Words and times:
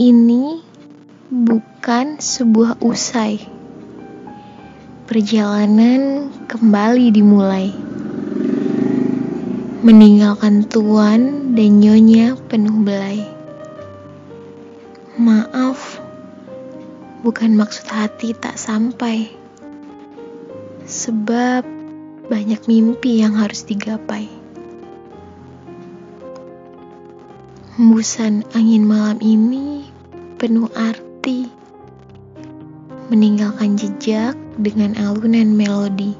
ini 0.00 0.64
bukan 1.28 2.16
sebuah 2.16 2.80
usai. 2.80 3.44
Perjalanan 5.04 6.32
kembali 6.48 7.12
dimulai. 7.12 7.68
Meninggalkan 9.84 10.64
tuan 10.64 11.52
dan 11.52 11.84
nyonya 11.84 12.40
penuh 12.48 12.80
belai. 12.80 13.20
Maaf, 15.20 16.00
bukan 17.20 17.52
maksud 17.52 17.84
hati 17.92 18.32
tak 18.32 18.56
sampai. 18.56 19.28
Sebab 20.88 21.68
banyak 22.32 22.64
mimpi 22.64 23.20
yang 23.20 23.36
harus 23.36 23.68
digapai. 23.68 24.24
Hembusan 27.76 28.44
angin 28.52 28.84
malam 28.84 29.16
ini 29.20 29.91
penuh 30.42 30.66
arti, 30.74 31.46
meninggalkan 33.14 33.78
jejak 33.78 34.34
dengan 34.58 34.98
alunan 34.98 35.54
melodi. 35.54 36.18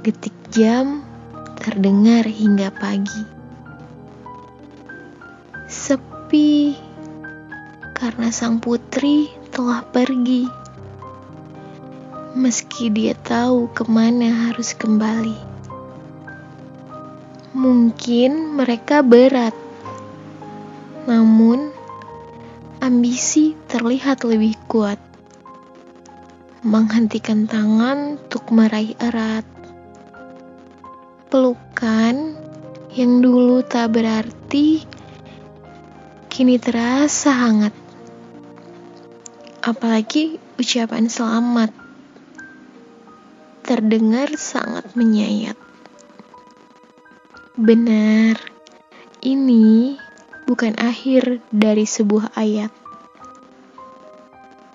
Getik 0.00 0.32
jam 0.48 1.04
terdengar 1.60 2.24
hingga 2.24 2.72
pagi. 2.72 3.28
Sepi 5.68 6.72
karena 7.92 8.32
sang 8.32 8.56
putri 8.56 9.28
telah 9.52 9.84
pergi. 9.84 10.48
Meski 12.32 12.88
dia 12.88 13.12
tahu 13.12 13.68
ke 13.76 13.84
mana 13.84 14.48
harus 14.48 14.72
kembali. 14.72 15.36
Mungkin 17.52 18.56
mereka 18.56 19.04
berat, 19.04 19.65
namun 21.06 21.70
ambisi 22.82 23.54
terlihat 23.70 24.26
lebih 24.26 24.58
kuat. 24.66 24.98
Menghentikan 26.66 27.46
tangan 27.46 28.18
untuk 28.18 28.50
meraih 28.50 28.98
erat. 28.98 29.46
Pelukan 31.30 32.34
yang 32.90 33.22
dulu 33.22 33.62
tak 33.62 33.94
berarti 33.94 34.82
kini 36.26 36.58
terasa 36.58 37.30
hangat. 37.30 37.74
Apalagi 39.62 40.42
ucapan 40.58 41.06
selamat 41.06 41.70
terdengar 43.62 44.34
sangat 44.38 44.90
menyayat. 44.94 45.58
Benar, 47.58 48.38
ini 49.26 49.98
bukan 50.46 50.78
akhir 50.78 51.42
dari 51.50 51.84
sebuah 51.84 52.32
ayat. 52.38 52.70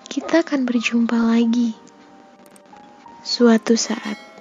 Kita 0.06 0.44
akan 0.44 0.68
berjumpa 0.68 1.16
lagi 1.16 1.72
suatu 3.24 3.74
saat. 3.74 4.31